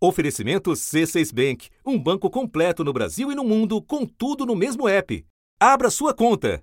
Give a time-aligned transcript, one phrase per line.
[0.00, 4.88] Oferecimento C6 Bank, um banco completo no Brasil e no mundo, com tudo no mesmo
[4.88, 5.26] app.
[5.58, 6.62] Abra sua conta.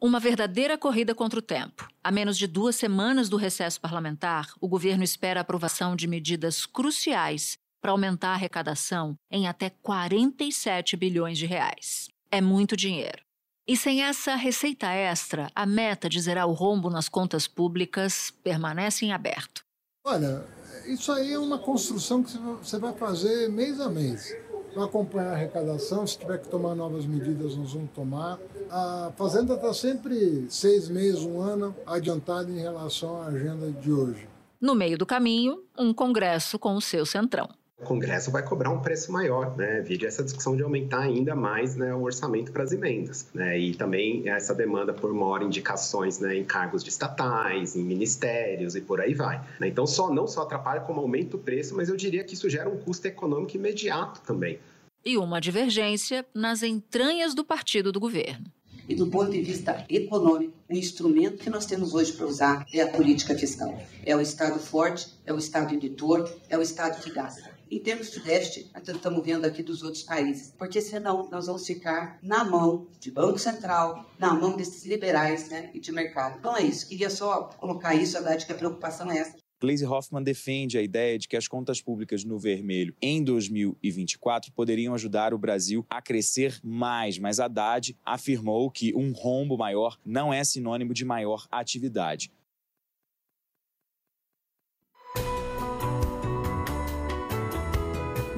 [0.00, 1.86] Uma verdadeira corrida contra o tempo.
[2.02, 6.66] A menos de duas semanas do recesso parlamentar, o governo espera a aprovação de medidas
[6.66, 12.08] cruciais para aumentar a arrecadação em até 47 bilhões de reais.
[12.28, 13.22] É muito dinheiro.
[13.68, 19.04] E sem essa receita extra, a meta de zerar o rombo nas contas públicas permanece
[19.04, 19.62] em aberto.
[20.04, 20.44] Olha,
[20.92, 24.36] isso aí é uma construção que você vai fazer mês a mês.
[24.74, 28.38] Vai acompanhar a arrecadação, se tiver que tomar novas medidas, nós vamos tomar.
[28.70, 34.28] A Fazenda está sempre seis meses, um ano adiantada em relação à agenda de hoje.
[34.60, 37.48] No meio do caminho, um congresso com o seu centrão
[37.80, 39.80] o Congresso vai cobrar um preço maior, né?
[39.80, 43.58] Vide essa discussão de aumentar ainda mais né, o orçamento para as emendas, né?
[43.58, 48.82] E também essa demanda por maior indicações né, em cargos de estatais, em ministérios e
[48.82, 49.40] por aí vai.
[49.58, 49.68] Né?
[49.68, 52.68] Então, só não só atrapalha como aumenta o preço, mas eu diria que isso gera
[52.68, 54.58] um custo econômico imediato também.
[55.02, 58.44] E uma divergência nas entranhas do partido do governo.
[58.86, 62.82] E do ponto de vista econômico, o instrumento que nós temos hoje para usar é
[62.82, 63.80] a política fiscal.
[64.04, 68.10] É o Estado forte, é o Estado editor, é o Estado que gasta em termos
[68.10, 72.88] de déficit, estamos vendo aqui dos outros países, porque senão nós vamos ficar na mão
[72.98, 76.38] de Banco Central, na mão desses liberais né, e de mercado.
[76.38, 79.36] Então é isso, queria só colocar isso, a verdade que a preocupação é essa.
[79.60, 84.94] Gleisi Hoffmann defende a ideia de que as contas públicas no vermelho em 2024 poderiam
[84.94, 90.42] ajudar o Brasil a crescer mais, mas Haddad afirmou que um rombo maior não é
[90.44, 92.32] sinônimo de maior atividade.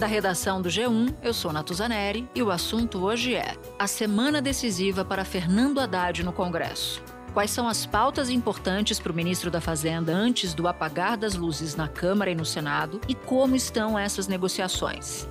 [0.03, 5.05] Da redação do G1, eu sou Natuzaneri e o assunto hoje é a semana decisiva
[5.05, 7.01] para Fernando Haddad no Congresso.
[7.33, 11.77] Quais são as pautas importantes para o ministro da Fazenda antes do apagar das luzes
[11.77, 15.29] na Câmara e no Senado e como estão essas negociações?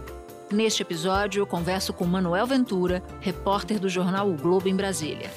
[0.49, 5.29] Neste episódio, eu converso com Manuel Ventura, repórter do jornal O Globo em Brasília.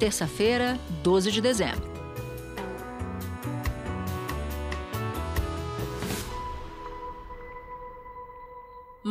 [0.00, 1.91] Terça-feira, 12 de dezembro.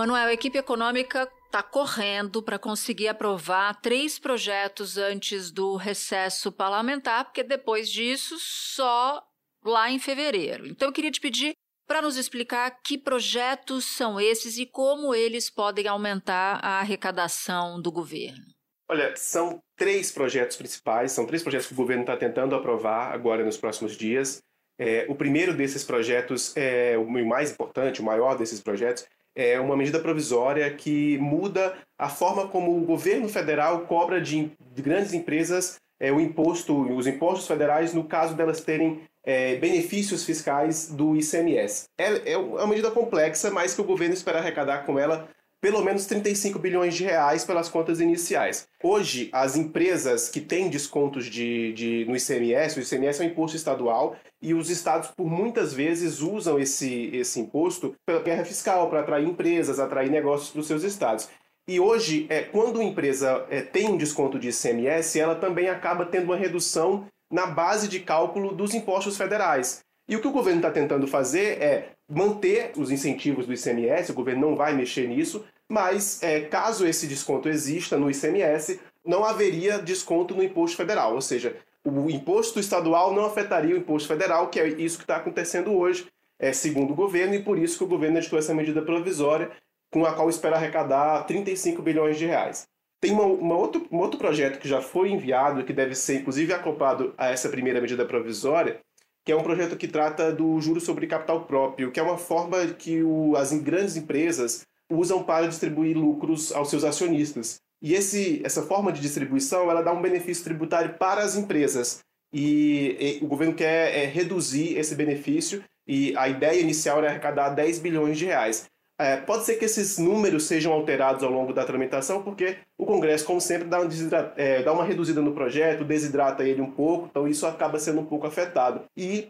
[0.02, 7.26] Manuel, a equipe econômica está correndo para conseguir aprovar três projetos antes do recesso parlamentar,
[7.26, 9.22] porque depois disso só
[9.64, 10.66] lá em fevereiro.
[10.66, 11.54] Então eu queria te pedir
[11.86, 17.92] para nos explicar que projetos são esses e como eles podem aumentar a arrecadação do
[17.92, 18.44] governo.
[18.90, 23.46] Olha, são três projetos principais, são três projetos que o governo está tentando aprovar agora
[23.46, 24.42] nos próximos dias.
[24.80, 29.78] É, o primeiro desses projetos é o mais importante, o maior desses projetos, é uma
[29.78, 35.80] medida provisória que muda a forma como o governo federal cobra de, de grandes empresas
[36.02, 41.84] é, o imposto, os impostos federais, no caso delas terem é, benefícios fiscais do ICMS.
[41.96, 45.30] É, é uma medida complexa, mas que o governo espera arrecadar com ela
[45.62, 48.68] pelo menos 35 bilhões de reais pelas contas iniciais.
[48.84, 53.56] Hoje, as empresas que têm descontos de, de, no ICMS, o ICMS é um imposto
[53.56, 59.02] estadual, e os estados, por muitas vezes, usam esse, esse imposto pela guerra fiscal, para
[59.02, 61.30] atrair empresas, atrair negócios para os seus estados.
[61.68, 66.06] E hoje, é, quando uma empresa é, tem um desconto de ICMS, ela também acaba
[66.06, 69.84] tendo uma redução na base de cálculo dos impostos federais.
[70.12, 74.14] E o que o governo está tentando fazer é manter os incentivos do ICMS, o
[74.14, 79.80] governo não vai mexer nisso, mas é, caso esse desconto exista no ICMS, não haveria
[79.80, 81.56] desconto no imposto federal, ou seja,
[81.86, 86.06] o imposto estadual não afetaria o imposto federal, que é isso que está acontecendo hoje,
[86.38, 89.50] é, segundo o governo, e por isso que o governo editou essa medida provisória,
[89.94, 92.68] com a qual espera arrecadar 35 bilhões de reais.
[93.00, 96.52] Tem uma, uma outro, um outro projeto que já foi enviado, que deve ser inclusive
[96.52, 98.82] acoplado a essa primeira medida provisória,
[99.26, 102.66] que é um projeto que trata do juro sobre capital próprio, que é uma forma
[102.68, 107.62] que o, as grandes empresas usam para distribuir lucros aos seus acionistas.
[107.82, 112.00] E esse, essa forma de distribuição ela dá um benefício tributário para as empresas.
[112.34, 117.50] E, e o governo quer é, reduzir esse benefício e a ideia inicial era arrecadar
[117.50, 118.70] 10 bilhões de reais.
[119.02, 123.26] É, pode ser que esses números sejam alterados ao longo da tramitação, porque o Congresso,
[123.26, 123.88] como sempre, dá, um
[124.36, 128.06] é, dá uma reduzida no projeto, desidrata ele um pouco, então isso acaba sendo um
[128.06, 128.84] pouco afetado.
[128.96, 129.30] E,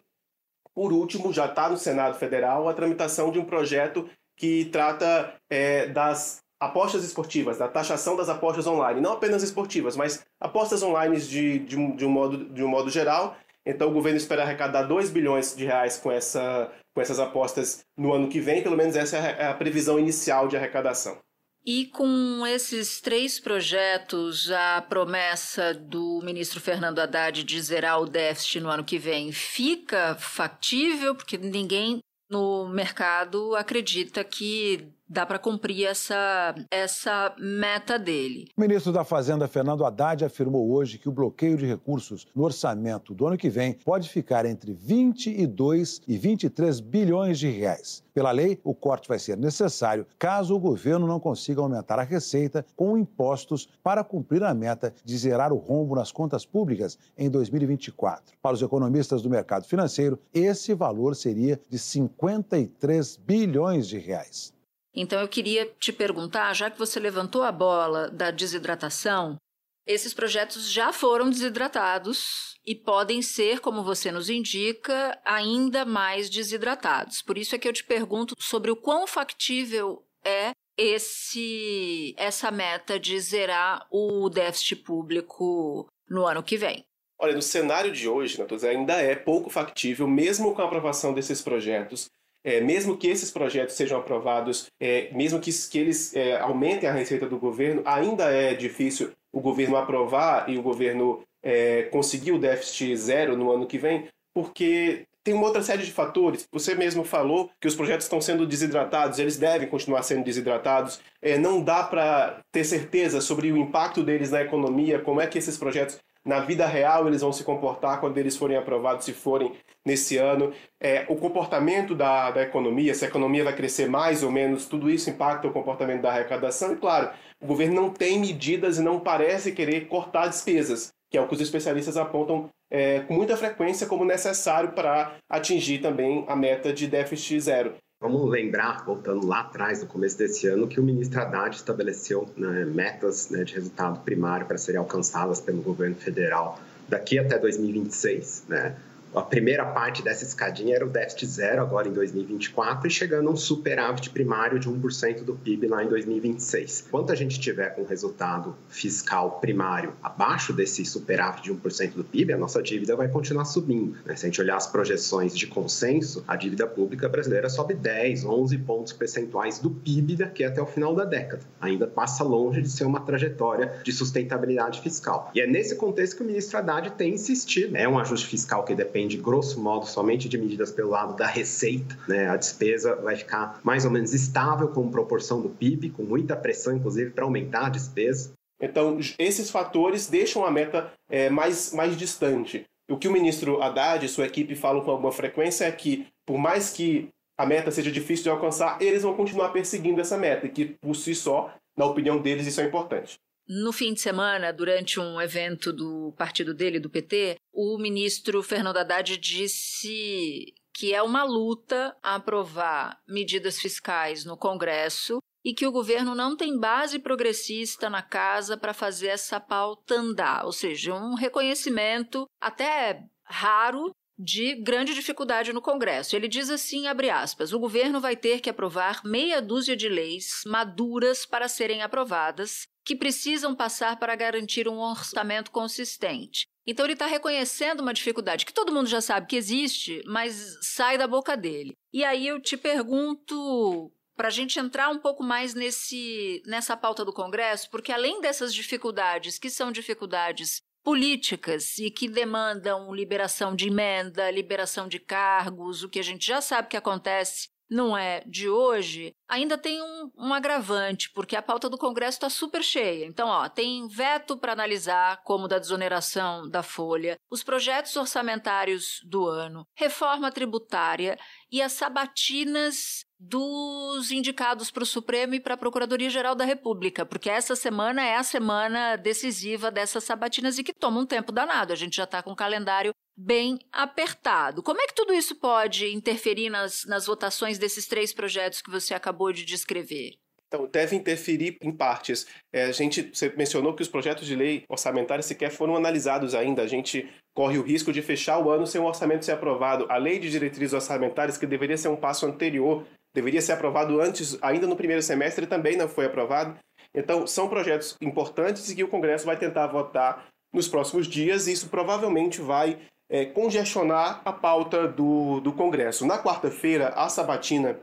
[0.76, 5.88] por último, já está no Senado Federal a tramitação de um projeto que trata é,
[5.88, 11.60] das apostas esportivas, da taxação das apostas online, não apenas esportivas, mas apostas online de,
[11.60, 13.38] de, um, de, um, modo, de um modo geral.
[13.66, 18.12] Então o governo espera arrecadar 2 bilhões de reais com essa com essas apostas no
[18.14, 21.18] ano que vem, pelo menos essa é a previsão inicial de arrecadação.
[21.66, 28.60] E com esses três projetos, a promessa do ministro Fernando Haddad de zerar o déficit
[28.60, 35.86] no ano que vem fica factível, porque ninguém no mercado acredita que dá para cumprir
[35.86, 38.48] essa, essa meta dele.
[38.56, 43.14] O ministro da Fazenda, Fernando Haddad, afirmou hoje que o bloqueio de recursos no orçamento
[43.14, 48.02] do ano que vem pode ficar entre 22 e 23 bilhões de reais.
[48.14, 52.66] Pela lei, o corte vai ser necessário caso o governo não consiga aumentar a receita
[52.76, 58.38] com impostos para cumprir a meta de zerar o rombo nas contas públicas em 2024.
[58.42, 64.54] Para os economistas do mercado financeiro, esse valor seria de 53 bilhões de reais.
[64.94, 69.38] Então eu queria te perguntar, já que você levantou a bola da desidratação,
[69.86, 77.22] esses projetos já foram desidratados e podem ser, como você nos indica, ainda mais desidratados.
[77.22, 83.00] Por isso é que eu te pergunto sobre o quão factível é esse essa meta
[83.00, 86.84] de zerar o déficit público no ano que vem.
[87.20, 91.42] Olha, no cenário de hoje, Natuza, ainda é pouco factível, mesmo com a aprovação desses
[91.42, 92.08] projetos,
[92.44, 96.94] é, mesmo que esses projetos sejam aprovados, é, mesmo que, que eles é, aumentem a
[96.94, 102.40] receita do governo, ainda é difícil o governo aprovar e o governo é, conseguir o
[102.40, 106.48] déficit zero no ano que vem, porque tem uma outra série de fatores.
[106.52, 111.00] Você mesmo falou que os projetos estão sendo desidratados, eles devem continuar sendo desidratados.
[111.22, 115.38] É, não dá para ter certeza sobre o impacto deles na economia, como é que
[115.38, 119.54] esses projetos na vida real eles vão se comportar quando eles forem aprovados, se forem
[119.86, 120.54] nesse ano.
[120.80, 124.90] É, o comportamento da, da economia, se a economia vai crescer mais ou menos, tudo
[124.90, 126.74] isso impacta o comportamento da arrecadação.
[126.74, 127.10] E claro,
[127.42, 131.34] o governo não tem medidas e não parece querer cortar despesas, que é o que
[131.34, 136.88] os especialistas apontam é, com muita frequência como necessário para atingir também a meta de
[136.88, 137.76] déficit zero.
[138.02, 142.66] Vamos lembrar, voltando lá atrás, no começo desse ano, que o ministro Haddad estabeleceu né,
[142.66, 146.60] metas né, de resultado primário para serem alcançadas pelo governo federal
[146.90, 148.46] daqui até 2026.
[148.50, 148.76] Né?
[149.14, 153.34] A primeira parte dessa escadinha era o déficit zero agora em 2024 e chegando a
[153.34, 156.86] um superávit primário de 1% do PIB lá em 2026.
[156.88, 162.32] Enquanto a gente tiver com resultado fiscal primário abaixo desse superávit de 1% do PIB,
[162.32, 163.98] a nossa dívida vai continuar subindo.
[164.06, 164.16] Né?
[164.16, 168.58] Se a gente olhar as projeções de consenso, a dívida pública brasileira sobe 10, 11
[168.60, 171.44] pontos percentuais do PIB daqui até o final da década.
[171.60, 175.30] Ainda passa longe de ser uma trajetória de sustentabilidade fiscal.
[175.36, 177.76] E é nesse contexto que o ministro Haddad tem insistido.
[177.76, 181.26] É um ajuste fiscal que depende depende, grosso modo, somente de medidas pelo lado da
[181.26, 181.98] receita.
[182.08, 182.28] Né?
[182.30, 186.76] A despesa vai ficar mais ou menos estável como proporção do PIB, com muita pressão,
[186.76, 188.34] inclusive, para aumentar a despesa.
[188.62, 192.64] Então, esses fatores deixam a meta é, mais, mais distante.
[192.90, 196.38] O que o ministro Haddad e sua equipe falam com alguma frequência é que, por
[196.38, 197.10] mais que
[197.40, 200.96] a meta seja difícil de alcançar, eles vão continuar perseguindo essa meta, e que, por
[200.96, 203.18] si só, na opinião deles, isso é importante.
[203.54, 208.78] No fim de semana, durante um evento do partido dele, do PT, o ministro Fernando
[208.78, 216.16] Haddad disse que é uma luta aprovar medidas fiscais no Congresso e que o governo
[216.16, 222.26] não tem base progressista na casa para fazer essa pauta andar, ou seja, um reconhecimento
[222.40, 226.16] até raro de grande dificuldade no Congresso.
[226.16, 230.42] Ele diz assim, abre aspas, o governo vai ter que aprovar meia dúzia de leis
[230.46, 236.48] maduras para serem aprovadas que precisam passar para garantir um orçamento consistente.
[236.66, 240.98] Então ele está reconhecendo uma dificuldade que todo mundo já sabe que existe, mas sai
[240.98, 241.74] da boca dele.
[241.92, 247.04] E aí eu te pergunto para a gente entrar um pouco mais nesse, nessa pauta
[247.04, 253.68] do Congresso, porque além dessas dificuldades, que são dificuldades políticas e que demandam liberação de
[253.68, 258.50] emenda, liberação de cargos, o que a gente já sabe que acontece não é de
[258.50, 263.06] hoje, ainda tem um, um agravante, porque a pauta do Congresso está super cheia.
[263.06, 269.26] Então, ó, tem veto para analisar, como da desoneração da folha, os projetos orçamentários do
[269.26, 271.18] ano, reforma tributária
[271.50, 277.30] e as sabatinas dos indicados para o Supremo e para a Procuradoria-Geral da República, porque
[277.30, 281.72] essa semana é a semana decisiva dessas sabatinas e que toma um tempo danado.
[281.72, 284.64] A gente já está com o calendário bem apertado.
[284.64, 288.96] Como é que tudo isso pode interferir nas, nas votações desses três projetos que você
[288.96, 290.16] acabou de descrever?
[290.48, 292.26] Então, deve interferir em partes.
[292.52, 296.64] É, a gente, você mencionou que os projetos de lei orçamentária sequer foram analisados ainda.
[296.64, 299.86] A gente corre o risco de fechar o ano sem o orçamento ser aprovado.
[299.90, 304.38] A lei de diretrizes orçamentárias, que deveria ser um passo anterior, deveria ser aprovado antes,
[304.42, 306.58] ainda no primeiro semestre, também não foi aprovado.
[306.94, 311.54] Então, são projetos importantes e que o Congresso vai tentar votar nos próximos dias, e
[311.54, 312.78] isso provavelmente vai
[313.10, 316.06] é, congestionar a pauta do, do Congresso.
[316.06, 317.80] Na quarta-feira, a sabatina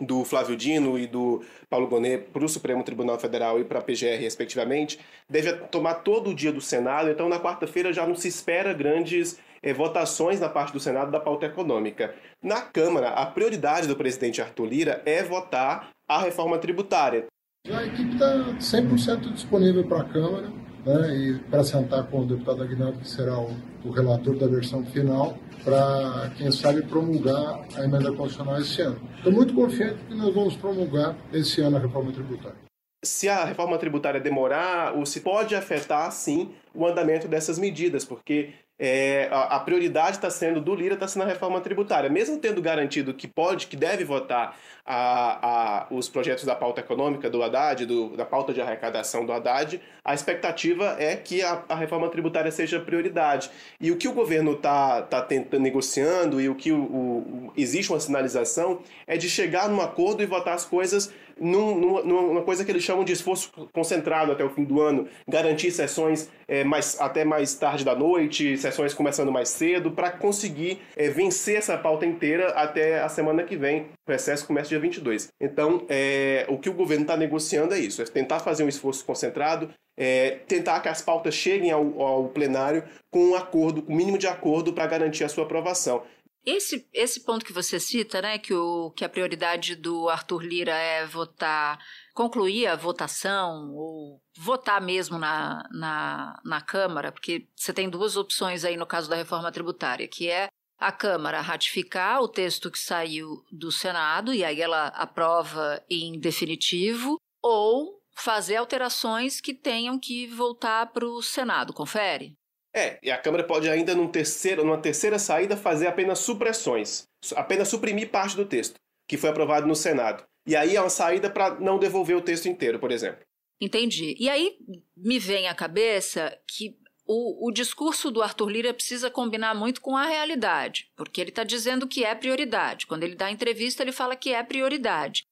[0.00, 3.82] do Flávio Dino e do Paulo Gonet para o Supremo Tribunal Federal e para a
[3.82, 7.10] PGR, respectivamente, deve tomar todo o dia do Senado.
[7.10, 11.18] Então, na quarta-feira já não se espera grandes é, votações na parte do Senado da
[11.18, 12.14] pauta econômica.
[12.42, 17.24] Na Câmara, a prioridade do presidente Arthur Lira é votar a reforma tributária.
[17.66, 20.52] A equipe está 100% disponível para a Câmara
[20.84, 24.84] né, e para sentar com o deputado Aguinaldo, que será o, o relator da versão
[24.84, 29.00] final, para, quem sabe, promulgar a emenda constitucional esse ano.
[29.16, 32.58] Estou muito confiante que nós vamos promulgar esse ano a reforma tributária.
[33.02, 38.52] Se a reforma tributária demorar, ou se pode afetar, sim, o andamento dessas medidas, porque
[38.78, 42.10] é, a, a, prioridade está sendo do Lira, está sendo a reforma tributária.
[42.10, 47.30] Mesmo tendo garantido que pode, que deve votar a, a, os projetos da pauta econômica
[47.30, 52.08] do Haddad, do, da pauta de arrecadação do Haddad, a expectativa é que a, reforma
[52.08, 53.50] tributária seja prioridade.
[53.80, 57.92] E o que o governo está tá tentando negociando e o que o, o, existe
[57.92, 62.70] uma sinalização é de chegar num acordo e votar as coisas num, numa coisa que
[62.70, 67.24] eles chamam de esforço concentrado até o fim do ano, garantir sessões é, mais, até
[67.24, 72.48] mais tarde da noite, sessões começando mais cedo, para conseguir é, vencer essa pauta inteira
[72.50, 73.86] até a semana que vem.
[74.06, 75.28] O recesso começa dia 22.
[75.40, 79.04] Então, é, o que o governo está negociando é isso: é tentar fazer um esforço
[79.04, 83.96] concentrado, é, tentar que as pautas cheguem ao, ao plenário com um acordo, com um
[83.96, 86.02] mínimo de acordo para garantir a sua aprovação.
[86.46, 90.74] Esse, esse ponto que você cita, né, que, o, que a prioridade do Arthur Lira
[90.74, 91.78] é votar,
[92.12, 98.62] concluir a votação, ou votar mesmo na, na, na Câmara, porque você tem duas opções
[98.62, 100.48] aí no caso da reforma tributária, que é
[100.78, 107.18] a Câmara ratificar o texto que saiu do Senado, e aí ela aprova em definitivo,
[107.42, 111.72] ou fazer alterações que tenham que voltar para o Senado.
[111.72, 112.36] Confere?
[112.74, 117.04] É, e a Câmara pode ainda num terceiro, numa terceira saída fazer apenas supressões,
[117.36, 118.74] apenas suprimir parte do texto,
[119.08, 120.24] que foi aprovado no Senado.
[120.46, 123.24] E aí é uma saída para não devolver o texto inteiro, por exemplo.
[123.60, 124.16] Entendi.
[124.18, 124.56] E aí
[124.96, 126.76] me vem à cabeça que
[127.06, 131.44] o, o discurso do Arthur Lira precisa combinar muito com a realidade, porque ele está
[131.44, 132.86] dizendo que é prioridade.
[132.86, 135.24] Quando ele dá entrevista, ele fala que é prioridade.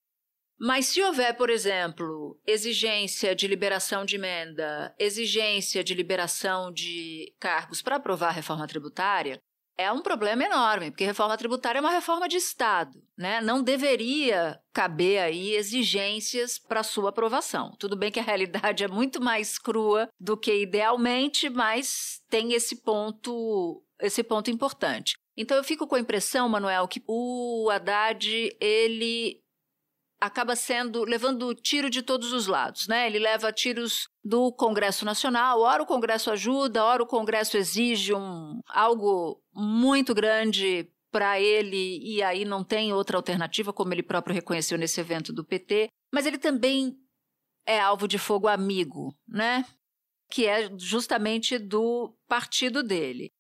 [0.65, 7.83] Mas se houver, por exemplo, exigência de liberação de emenda, exigência de liberação de cargos
[7.83, 9.41] para aprovar a reforma tributária,
[9.77, 13.41] é um problema enorme, porque reforma tributária é uma reforma de Estado, né?
[13.41, 17.75] Não deveria caber aí exigências para sua aprovação.
[17.77, 22.85] Tudo bem que a realidade é muito mais crua do que idealmente, mas tem esse
[22.85, 25.15] ponto, esse ponto importante.
[25.37, 29.42] Então eu fico com a impressão, Manuel, que o Haddad ele
[30.23, 33.09] acaba sendo levando tiro de todos os lados, né?
[33.09, 38.61] Ele leva tiros do Congresso Nacional, ora o Congresso ajuda, ora o Congresso exige um
[38.69, 44.79] algo muito grande para ele e aí não tem outra alternativa, como ele próprio reconheceu
[44.79, 46.97] nesse evento do PT, mas ele também
[47.67, 49.67] é alvo de fogo amigo, né?
[50.31, 53.33] Que é justamente do partido dele.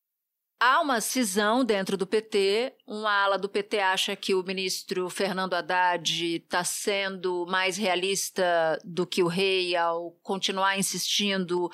[0.64, 2.72] Há uma cisão dentro do PT.
[2.86, 9.04] Uma ala do PT acha que o ministro Fernando Haddad está sendo mais realista do
[9.04, 11.68] que o rei ao continuar insistindo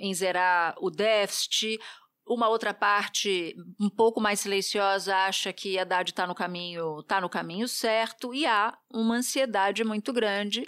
[0.00, 1.78] em zerar o déficit.
[2.26, 7.28] Uma outra parte, um pouco mais silenciosa, acha que Haddad está no caminho, tá no
[7.28, 10.66] caminho certo, e há uma ansiedade muito grande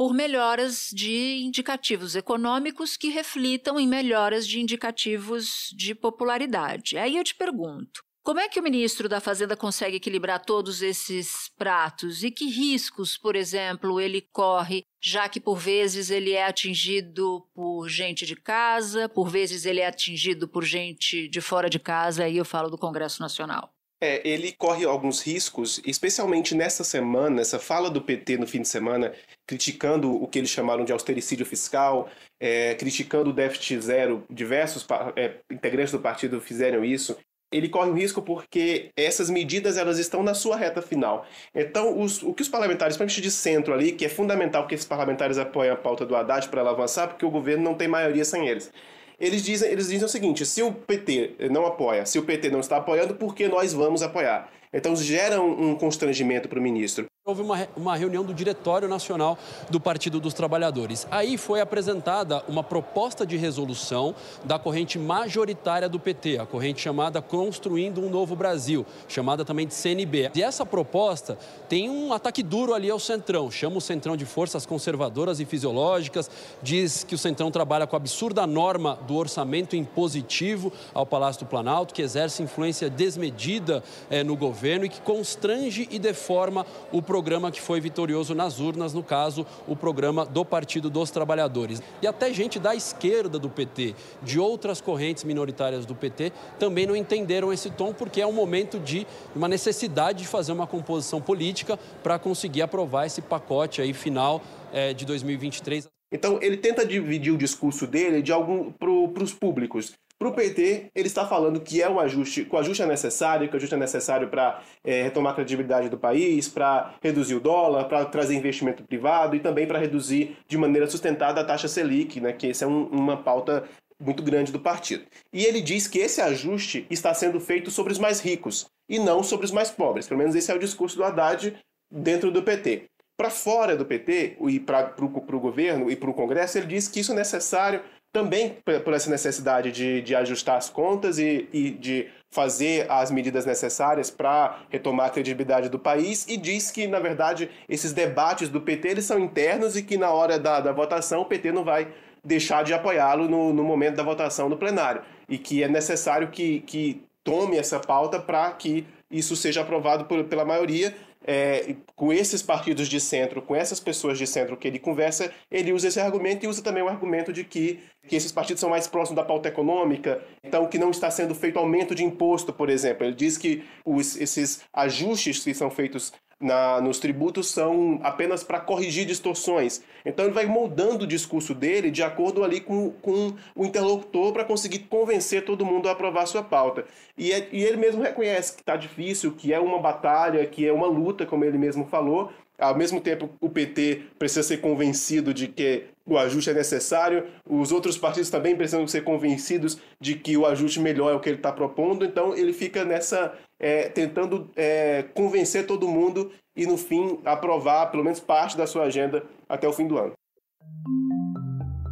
[0.00, 6.96] por melhoras de indicativos econômicos que reflitam em melhoras de indicativos de popularidade.
[6.96, 11.50] Aí eu te pergunto: como é que o ministro da Fazenda consegue equilibrar todos esses
[11.54, 17.46] pratos e que riscos, por exemplo, ele corre, já que por vezes ele é atingido
[17.52, 22.24] por gente de casa, por vezes ele é atingido por gente de fora de casa,
[22.24, 23.70] aí eu falo do Congresso Nacional?
[24.02, 28.68] É, ele corre alguns riscos, especialmente nessa semana, essa fala do PT no fim de
[28.68, 29.12] semana,
[29.46, 32.08] criticando o que eles chamaram de austericídio fiscal,
[32.40, 34.24] é, criticando o déficit zero.
[34.30, 37.14] Diversos é, integrantes do partido fizeram isso.
[37.52, 41.26] Ele corre um risco porque essas medidas elas estão na sua reta final.
[41.54, 44.86] Então, os, o que os parlamentares, principalmente de centro ali, que é fundamental que esses
[44.86, 48.24] parlamentares apoiem a pauta do Haddad para ela avançar, porque o governo não tem maioria
[48.24, 48.72] sem eles
[49.20, 52.60] eles dizem, eles dizem o seguinte: se o PT não apoia, se o PT não
[52.60, 54.50] está apoiando, por que nós vamos apoiar?
[54.72, 57.06] Então gera um, um constrangimento para o ministro.
[57.30, 59.38] Houve uma, uma reunião do Diretório Nacional
[59.70, 61.06] do Partido dos Trabalhadores.
[61.12, 67.22] Aí foi apresentada uma proposta de resolução da corrente majoritária do PT, a corrente chamada
[67.22, 70.32] Construindo um Novo Brasil, chamada também de CNB.
[70.34, 74.66] E essa proposta tem um ataque duro ali ao Centrão, chama o Centrão de forças
[74.66, 76.28] conservadoras e fisiológicas,
[76.60, 81.48] diz que o Centrão trabalha com a absurda norma do orçamento impositivo ao Palácio do
[81.48, 87.19] Planalto, que exerce influência desmedida é, no governo e que constrange e deforma o programa
[87.20, 91.82] programa que foi vitorioso nas urnas, no caso, o programa do Partido dos Trabalhadores.
[92.00, 96.96] E até gente da esquerda do PT, de outras correntes minoritárias do PT, também não
[96.96, 101.78] entenderam esse tom, porque é um momento de uma necessidade de fazer uma composição política
[102.02, 104.40] para conseguir aprovar esse pacote aí final
[104.72, 105.88] é, de 2023.
[106.10, 109.92] Então, ele tenta dividir o discurso dele de algum para os públicos.
[110.20, 113.48] Para o PT, ele está falando que é um ajuste, que o ajuste é necessário,
[113.48, 117.40] que o ajuste é necessário para é, retomar a credibilidade do país, para reduzir o
[117.40, 122.20] dólar, para trazer investimento privado e também para reduzir de maneira sustentada a taxa Selic,
[122.20, 123.64] né, que essa é um, uma pauta
[123.98, 125.06] muito grande do partido.
[125.32, 129.22] E ele diz que esse ajuste está sendo feito sobre os mais ricos e não
[129.22, 130.06] sobre os mais pobres.
[130.06, 131.56] Pelo menos esse é o discurso do Haddad
[131.90, 132.90] dentro do PT.
[133.16, 137.00] Para fora do PT e para o governo e para o Congresso, ele diz que
[137.00, 142.08] isso é necessário também por essa necessidade de, de ajustar as contas e, e de
[142.30, 147.50] fazer as medidas necessárias para retomar a credibilidade do país e diz que, na verdade,
[147.68, 151.24] esses debates do PT eles são internos e que na hora da, da votação o
[151.24, 151.92] PT não vai
[152.24, 155.02] deixar de apoiá-lo no, no momento da votação no plenário.
[155.28, 160.24] E que é necessário que, que tome essa pauta para que isso seja aprovado por,
[160.24, 160.94] pela maioria
[161.26, 165.72] é, com esses partidos de centro, com essas pessoas de centro que ele conversa, ele
[165.72, 168.86] usa esse argumento e usa também o argumento de que, que esses partidos são mais
[168.86, 173.04] próximos da pauta econômica, então que não está sendo feito aumento de imposto, por exemplo.
[173.04, 178.58] Ele diz que os, esses ajustes que são feitos na, nos tributos são apenas para
[178.58, 179.82] corrigir distorções.
[180.04, 184.44] Então ele vai moldando o discurso dele de acordo ali com, com o interlocutor para
[184.44, 186.84] conseguir convencer todo mundo a aprovar sua pauta.
[187.16, 190.72] E, é, e ele mesmo reconhece que está difícil, que é uma batalha, que é
[190.72, 195.48] uma luta, como ele mesmo falou, ao mesmo tempo, o PT precisa ser convencido de
[195.48, 200.44] que o ajuste é necessário, os outros partidos também precisam ser convencidos de que o
[200.44, 203.32] ajuste melhor é o que ele está propondo, então ele fica nessa.
[203.60, 208.84] É, tentando é, convencer todo mundo e, no fim, aprovar pelo menos parte da sua
[208.84, 210.12] agenda até o fim do ano.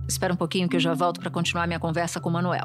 [0.08, 2.64] Espera um pouquinho que eu já volto para continuar minha conversa com o Manuel.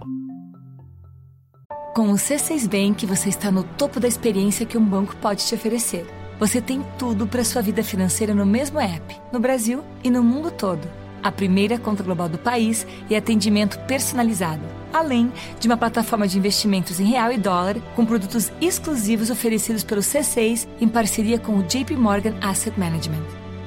[1.94, 5.54] Com o C6 Bank, você está no topo da experiência que um banco pode te
[5.54, 6.06] oferecer
[6.40, 10.52] você tem tudo para sua vida financeira no mesmo app, no Brasil e no mundo
[10.52, 10.86] todo.
[11.24, 14.62] A primeira conta global do país e atendimento personalizado,
[14.94, 20.02] além de uma plataforma de investimentos em real e dólar com produtos exclusivos oferecidos pelo
[20.02, 23.24] C6 em parceria com o JP Morgan Asset Management.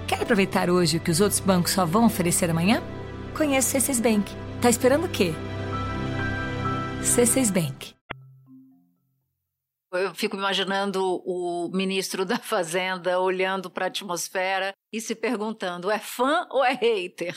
[0.06, 2.80] Quer aproveitar hoje o que os outros bancos só vão oferecer amanhã?
[3.36, 4.32] Conheça o C6 Bank.
[4.60, 5.34] Tá esperando o quê?
[7.02, 7.96] C6 Bank.
[9.92, 15.98] Eu fico imaginando o ministro da Fazenda olhando para a atmosfera e se perguntando: é
[15.98, 17.34] fã ou é hater?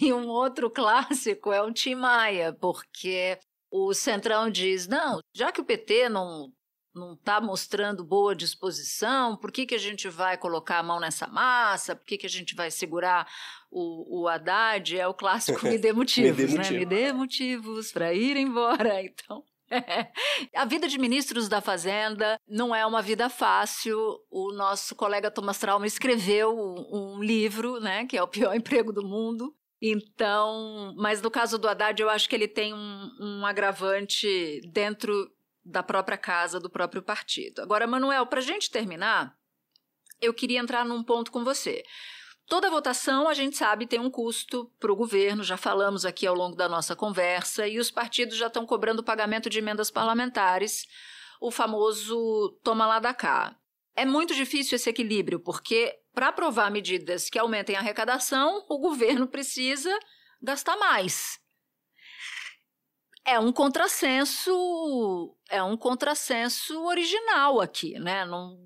[0.00, 3.38] E um outro clássico é o Tim Maia, porque
[3.70, 6.52] o Centrão diz: não, já que o PT não
[6.92, 11.26] não está mostrando boa disposição, por que, que a gente vai colocar a mão nessa
[11.26, 11.94] massa?
[11.94, 13.28] Por que, que a gente vai segurar
[13.70, 14.98] o, o Haddad?
[14.98, 16.70] É o clássico me dê motivos, me dê, né?
[16.70, 19.00] me dê motivos para ir embora.
[19.10, 19.44] Então,
[20.54, 23.98] a vida de ministros da Fazenda não é uma vida fácil.
[24.30, 29.06] O nosso colega Thomas Trauma escreveu um, livro, né, que é o pior emprego do
[29.06, 29.54] mundo.
[29.82, 35.32] Então, mas no caso do Haddad, eu acho que ele tem um, um agravante dentro
[35.64, 37.62] da própria casa, do próprio partido.
[37.62, 39.34] Agora, Manuel, para a gente terminar,
[40.20, 41.82] eu queria entrar num ponto com você.
[42.50, 46.34] Toda votação, a gente sabe, tem um custo para o governo, já falamos aqui ao
[46.34, 50.88] longo da nossa conversa, e os partidos já estão cobrando pagamento de emendas parlamentares,
[51.40, 53.56] o famoso toma lá da cá.
[53.94, 59.28] É muito difícil esse equilíbrio, porque para aprovar medidas que aumentem a arrecadação, o governo
[59.28, 59.96] precisa
[60.42, 61.38] gastar mais.
[63.24, 68.24] É um contrassenso, é um contrassenso original aqui, né?
[68.24, 68.58] Não,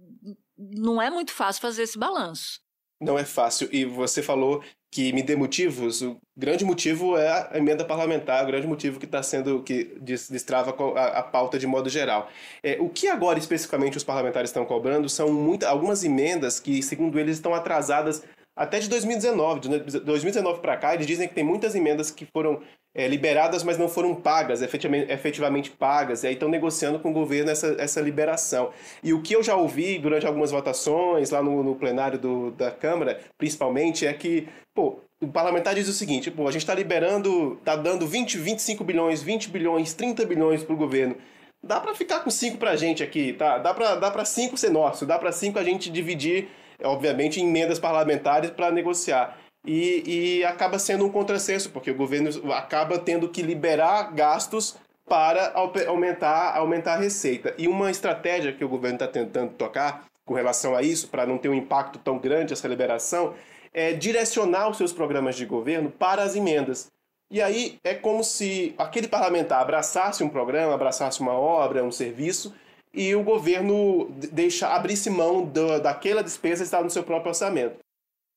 [0.56, 2.63] não é muito fácil fazer esse balanço
[3.04, 3.68] não é fácil.
[3.70, 4.62] E você falou
[4.94, 6.02] que me dê motivos.
[6.02, 10.72] O grande motivo é a emenda parlamentar, o grande motivo que está sendo que destrava
[10.96, 12.30] a, a, pauta de modo geral.
[12.62, 17.18] É, o que agora especificamente os parlamentares estão cobrando são muita, algumas emendas que, segundo
[17.18, 18.22] eles, estão atrasadas
[18.56, 19.60] até de 2019.
[19.60, 22.60] De 2019 para cá, eles dizem que tem muitas emendas que foram
[22.94, 27.12] é, liberadas, mas não foram pagas, efetivamente, efetivamente pagas, e aí estão negociando com o
[27.12, 28.70] governo essa, essa liberação.
[29.02, 32.70] E o que eu já ouvi durante algumas votações, lá no, no plenário do, da
[32.70, 37.74] Câmara, principalmente, é que, pô, o parlamentar diz o seguinte, a gente está liberando, está
[37.74, 41.16] dando 20, 25 bilhões, 20 bilhões, 30 bilhões para o governo.
[41.62, 43.56] Dá para ficar com 5 para a gente aqui, tá?
[43.56, 46.48] Dá para dá 5 ser nosso, dá para 5 a gente dividir,
[46.82, 49.38] obviamente, em emendas parlamentares para negociar.
[49.66, 54.76] E, e acaba sendo um contrassenso, porque o governo acaba tendo que liberar gastos
[55.08, 55.52] para
[55.87, 57.54] aumentar, aumentar a receita.
[57.56, 61.38] E uma estratégia que o governo está tentando tocar com relação a isso, para não
[61.38, 63.34] ter um impacto tão grande essa liberação,
[63.72, 66.90] é direcionar os seus programas de governo para as emendas.
[67.30, 72.54] E aí é como se aquele parlamentar abraçasse um programa, abraçasse uma obra, um serviço,
[72.94, 77.76] e o governo deixa, abrisse mão do, daquela despesa que está no seu próprio orçamento.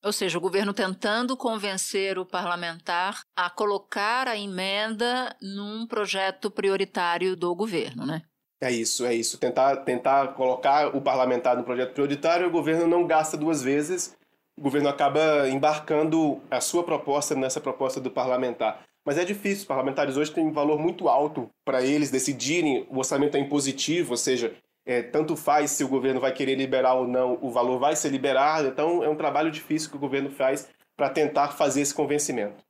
[0.03, 7.35] Ou seja, o governo tentando convencer o parlamentar a colocar a emenda num projeto prioritário
[7.35, 8.21] do governo, né?
[8.61, 9.37] É isso, é isso.
[9.37, 14.15] Tentar, tentar colocar o parlamentar no projeto prioritário, o governo não gasta duas vezes,
[14.57, 18.83] o governo acaba embarcando a sua proposta nessa proposta do parlamentar.
[19.07, 22.97] Mas é difícil, os parlamentares hoje têm um valor muito alto para eles decidirem, o
[22.97, 24.53] orçamento é impositivo, ou seja,
[24.85, 28.09] é, tanto faz se o governo vai querer liberar ou não, o valor vai ser
[28.09, 28.67] liberado.
[28.67, 32.61] Então é um trabalho difícil que o governo faz para tentar fazer esse convencimento.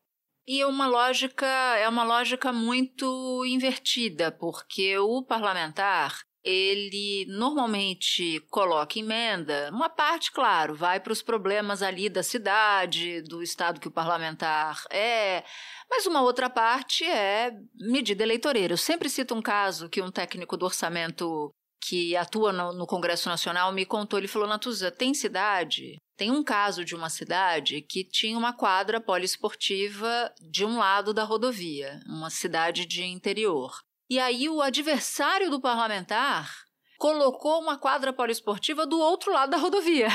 [0.48, 9.70] E uma lógica é uma lógica muito invertida, porque o parlamentar ele normalmente coloca emenda,
[9.72, 14.84] uma parte, claro, vai para os problemas ali da cidade, do estado que o parlamentar
[14.92, 15.44] é,
[15.90, 18.74] mas uma outra parte é medida eleitoreira.
[18.74, 23.30] Eu sempre cito um caso que um técnico do orçamento que atua no, no, Congresso
[23.30, 28.04] Nacional me contou, ele falou, Natuza, tem cidade, tem um caso de uma cidade que
[28.04, 33.72] tinha uma quadra poliesportiva de um lado da rodovia, uma cidade de interior.
[34.10, 36.52] E aí o adversário do parlamentar
[36.98, 40.08] colocou uma quadra poliesportiva do outro lado da rodovia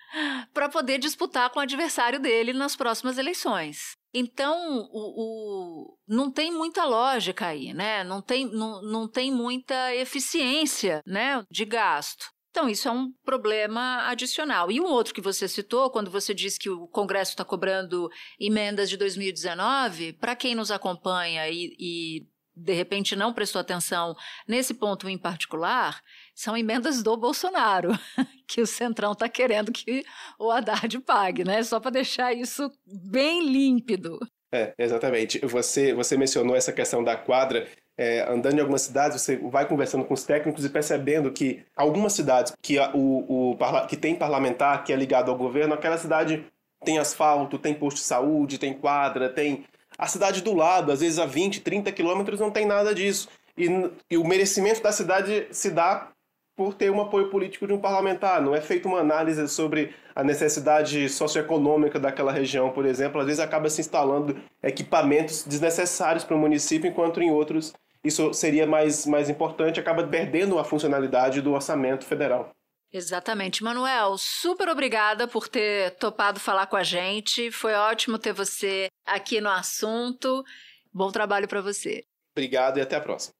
[0.52, 3.96] para poder disputar com o adversário dele nas próximas eleições.
[4.12, 8.04] Então, o, o, não tem muita lógica aí, né?
[8.04, 12.26] Não tem, não, não tem muita eficiência né, de gasto.
[12.50, 14.70] Então, isso é um problema adicional.
[14.70, 18.88] E um outro que você citou, quando você disse que o Congresso está cobrando emendas
[18.88, 24.14] de 2019, para quem nos acompanha e, e de repente não prestou atenção
[24.46, 26.00] nesse ponto em particular,
[26.34, 27.90] são emendas do Bolsonaro,
[28.46, 30.04] que o Centrão está querendo que
[30.38, 31.62] o Haddad pague, né?
[31.62, 34.18] Só para deixar isso bem límpido.
[34.52, 35.44] É, exatamente.
[35.44, 37.66] Você, você mencionou essa questão da quadra.
[37.96, 42.12] É, andando em algumas cidades, você vai conversando com os técnicos e percebendo que algumas
[42.12, 43.56] cidades que, a, o, o,
[43.88, 46.44] que tem parlamentar que é ligado ao governo, aquela cidade
[46.84, 49.64] tem asfalto, tem posto de saúde, tem quadra, tem
[49.98, 53.28] a cidade do lado, às vezes a 20, 30 quilômetros, não tem nada disso.
[53.56, 53.68] E,
[54.10, 56.08] e, o merecimento da cidade se dá
[56.56, 58.40] por ter um apoio político de um parlamentar.
[58.40, 63.20] Não é feita uma análise sobre a necessidade socioeconômica daquela região, por exemplo.
[63.20, 67.72] Às vezes acaba se instalando equipamentos desnecessários para o município, enquanto em outros
[68.04, 72.50] isso seria mais, mais importante, acaba perdendo a funcionalidade do orçamento federal.
[72.94, 73.64] Exatamente.
[73.64, 77.50] Manuel, super obrigada por ter topado falar com a gente.
[77.50, 80.44] Foi ótimo ter você aqui no assunto.
[80.92, 82.04] Bom trabalho para você.
[82.36, 83.34] Obrigado e até a próxima.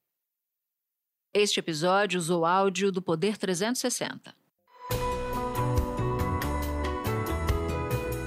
[1.32, 4.34] Este episódio usou áudio do Poder 360.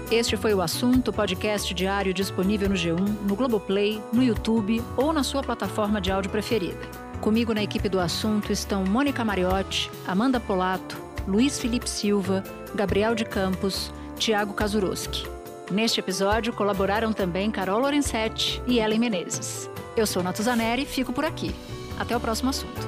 [0.09, 5.23] Este foi o assunto podcast diário disponível no G1, no Globoplay, no YouTube ou na
[5.23, 6.79] sua plataforma de áudio preferida.
[7.19, 12.41] Comigo na equipe do assunto estão Mônica Mariotti, Amanda Polato, Luiz Felipe Silva,
[12.73, 15.25] Gabriel de Campos, Tiago Kazuroski.
[15.69, 19.69] Neste episódio colaboraram também Carol Lorenzetti e Ellen Menezes.
[19.97, 21.53] Eu sou Natuzaneri e fico por aqui.
[21.99, 22.79] Até o próximo assunto.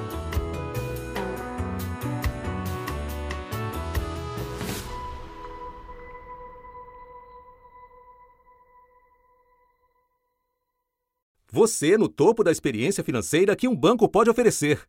[11.52, 14.88] Você no topo da experiência financeira que um banco pode oferecer.